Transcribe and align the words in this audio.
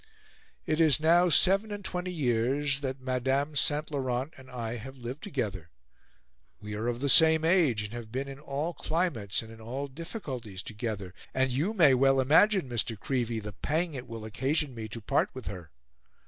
It 0.65 0.81
is 0.81 0.99
now 0.99 1.29
seven 1.29 1.71
and 1.71 1.85
twenty 1.85 2.11
years 2.11 2.81
that 2.81 2.99
Madame 3.01 3.55
St. 3.55 3.91
Laurent 3.91 4.33
and 4.35 4.49
I 4.49 4.77
have 4.77 4.97
lived 4.97 5.21
together: 5.21 5.69
we 6.59 6.73
are 6.73 6.87
of 6.87 7.01
the 7.01 7.07
same 7.07 7.45
age, 7.45 7.83
and 7.83 7.93
have 7.93 8.11
been 8.11 8.27
in 8.27 8.39
all 8.39 8.73
climates, 8.73 9.43
and 9.43 9.51
in 9.53 9.61
all 9.61 9.87
difficulties 9.87 10.63
together, 10.63 11.13
and 11.35 11.51
you 11.51 11.75
may 11.75 11.93
well 11.93 12.19
imagine, 12.19 12.67
Mr. 12.67 12.99
Creevey, 12.99 13.39
the 13.39 13.53
pang 13.53 13.93
it 13.93 14.07
will 14.07 14.25
occasion 14.25 14.73
me 14.73 14.87
to 14.87 15.01
part 15.01 15.29
with 15.35 15.45
her. 15.45 15.69